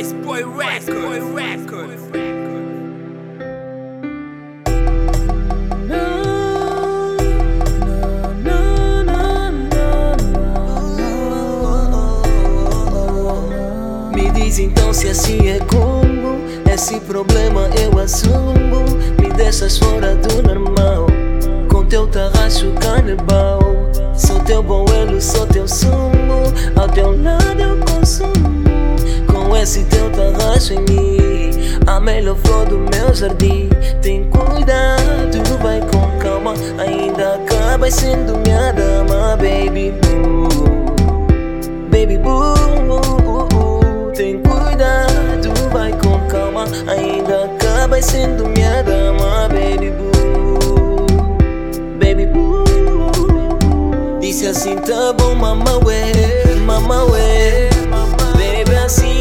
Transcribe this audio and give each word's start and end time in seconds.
Grace 0.00 0.14
Boy 0.14 0.42
Record. 0.44 1.02
Boy 1.02 1.20
Record. 1.34 1.98
Me 14.14 14.30
diz 14.30 14.58
então 14.58 14.94
se 14.94 15.08
assim 15.08 15.48
é 15.48 15.58
como 15.58 16.38
Esse 16.72 16.98
problema 17.00 17.68
eu 17.78 17.98
assumo 17.98 18.86
Me 19.20 19.30
deixas 19.36 19.76
fora 19.76 20.16
do 20.16 20.42
normal 20.42 21.08
Com 21.70 21.84
teu 21.84 22.06
tarraxo 22.06 22.72
canibal 22.80 23.60
Sou 24.16 24.40
teu 24.40 24.62
bom 24.62 24.86
elo, 24.94 25.20
sou 25.20 25.46
teu 25.46 25.68
sumo 25.68 26.10
esse 29.60 29.84
teu 29.84 30.10
tarraxo 30.10 30.72
em 30.72 30.80
mim 30.80 31.60
A 31.86 32.00
melhor 32.00 32.36
flor 32.36 32.66
do 32.66 32.78
meu 32.78 33.14
jardim 33.14 33.68
Tem 34.00 34.24
cuidado, 34.30 35.58
vai 35.62 35.80
com 35.80 36.18
calma 36.18 36.54
Ainda 36.78 37.34
acabas 37.34 37.94
sendo 37.94 38.38
minha 38.38 38.72
dama, 38.72 39.36
baby 39.36 39.92
boo 39.92 40.80
Baby 41.90 42.18
boo, 42.18 44.12
tem 44.14 44.40
cuidado, 44.40 45.52
vai 45.72 45.90
com 45.92 46.18
calma. 46.28 46.64
Ainda 46.86 47.46
acabas 47.46 48.04
sendo 48.04 48.48
minha 48.48 48.82
dama, 48.82 49.48
baby 49.48 49.90
boo. 49.90 51.06
Baby 51.98 52.26
boo, 52.26 54.18
disse 54.20 54.46
assim: 54.46 54.76
tá 54.76 55.12
bom, 55.12 55.34
mama, 55.34 55.84
ué, 55.84 56.12
mama, 56.64 57.04
ué. 57.06 57.68
Baby, 58.34 58.76
assim 58.76 59.19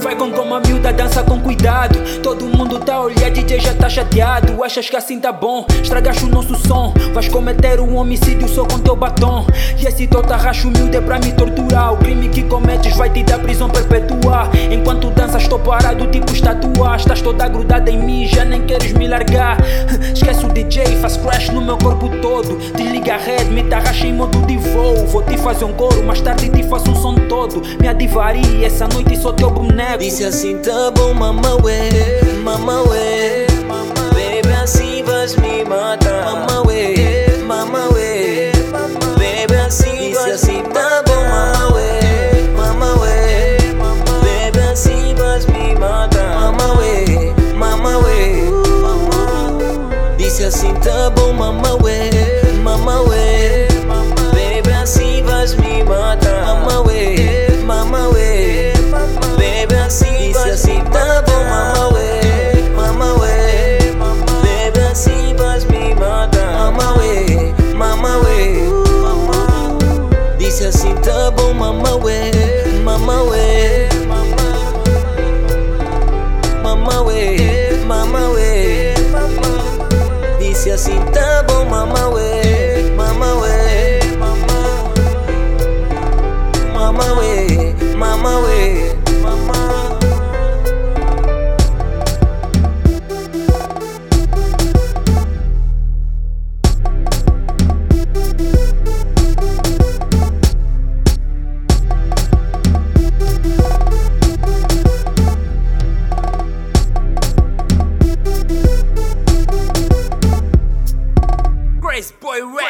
Vai 0.00 0.14
com 0.16 0.30
como 0.30 0.54
a 0.54 0.60
miúda 0.60 0.92
dança 0.92 1.22
com 1.22 1.40
cuidado. 1.40 1.98
Todo 2.22 2.44
mundo 2.44 2.78
tá 2.78 3.00
olhar, 3.00 3.30
DJ 3.30 3.58
já 3.60 3.74
tá 3.74 3.88
chateado. 3.88 4.62
Achas 4.62 4.90
que 4.90 4.96
assim 4.96 5.18
tá 5.18 5.32
bom? 5.32 5.66
Estragaste 5.82 6.24
o 6.24 6.28
nosso 6.28 6.54
som. 6.56 6.92
Vais 7.14 7.28
cometer 7.28 7.80
um 7.80 7.96
homicídio 7.96 8.46
só 8.48 8.64
com 8.64 8.78
teu 8.78 8.94
batom. 8.94 9.46
E 9.78 9.86
esse 9.86 10.06
teu 10.06 10.22
tarraxo 10.22 10.68
humilde 10.68 10.96
é 10.96 11.00
pra 11.00 11.18
me 11.18 11.32
torturar. 11.32 11.94
O 11.94 11.96
crime 11.96 12.28
que 12.28 12.42
cometes 12.42 12.94
vai 12.96 13.08
te 13.08 13.22
dar 13.22 13.38
prisão 13.38 13.68
perpetua. 13.70 14.13
Enquanto 14.74 15.08
danças, 15.10 15.42
estou 15.42 15.60
parado, 15.60 16.04
tipo 16.08 16.32
estatua. 16.32 16.96
Estás 16.96 17.22
toda 17.22 17.46
grudada 17.46 17.88
em 17.88 17.96
mim, 17.96 18.26
já 18.26 18.44
nem 18.44 18.62
queres 18.62 18.92
me 18.92 19.06
largar. 19.06 19.56
Esquece 20.12 20.44
o 20.44 20.48
DJ, 20.48 20.84
faz 21.00 21.16
crash 21.16 21.50
no 21.50 21.60
meu 21.60 21.78
corpo 21.78 22.08
todo. 22.20 22.58
Desliga 22.76 23.14
a 23.14 23.18
rede, 23.18 23.52
me 23.52 23.62
tarraxa 23.62 24.04
em 24.04 24.12
modo 24.12 24.42
de 24.42 24.56
voo. 24.56 25.06
Vou 25.06 25.22
te 25.22 25.38
fazer 25.38 25.64
um 25.64 25.72
coro, 25.72 26.02
mais 26.02 26.20
tarde 26.20 26.48
te 26.48 26.64
faço 26.64 26.90
um 26.90 26.96
som 26.96 27.14
todo. 27.14 27.62
Me 27.80 27.86
adivaria, 27.86 28.66
essa 28.66 28.88
noite 28.88 29.16
sou 29.16 29.32
teu 29.32 29.48
boneco. 29.48 29.98
Disse 29.98 30.24
assim, 30.24 30.58
tá 30.58 30.90
bom, 30.90 31.14
mama, 31.14 31.54
ué, 31.62 31.88
mama, 32.42 32.82
ué. 32.88 33.46
Baby, 34.12 34.54
assim 34.60 35.04
vais 35.04 35.36
me 35.36 35.64
matar, 35.64 36.24
mama, 36.24 36.66
ué, 36.66 37.28
mama, 37.46 37.90
ué. 37.92 38.50
Baby, 39.16 39.54
assim 39.64 40.10
Disse 40.10 40.30
assim, 40.30 40.62
tá 40.64 40.73
Tá 50.44 51.08
bom, 51.08 51.32
mama, 51.32 51.74
ué, 51.82 52.10
mama, 52.62 53.00
ué. 53.00 53.66
Baby, 54.34 54.74
assim 54.74 55.22
vais 55.22 55.54
me 55.54 55.82
matar, 55.82 56.44
mama, 56.44 56.82
ué, 56.82 57.48
mama, 57.64 58.08
ué. 58.10 58.74
Baby, 59.38 59.74
assim 59.74 60.32
Disse 60.32 60.50
assim, 60.50 60.84
tá 60.92 61.22
bom, 61.22 61.44
mama, 61.48 61.94
ué, 61.94 62.20
mama, 62.76 63.14
ué. 63.20 63.78
Baby, 64.42 64.80
assim 64.92 65.34
vais 65.34 65.64
me 65.64 65.94
matar, 65.94 66.52
mama, 66.72 66.98
ué, 66.98 67.54
mama, 67.74 68.18
ué. 68.18 68.68
Disse 70.36 70.66
assim, 70.66 70.94
tá 70.96 71.30
bom, 71.30 71.54
mama, 71.54 71.96
ué, 71.96 72.30
mama, 72.84 73.22
ué. 73.22 73.88
Mama, 76.62 77.00
ué, 77.00 77.53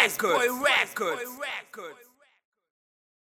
Grace 0.04 0.18
Boy 0.18 0.62
Record. 0.62 1.16
Boy 1.16 1.24
Record. 1.40 2.13